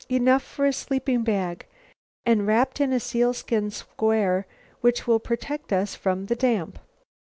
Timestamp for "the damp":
6.25-6.79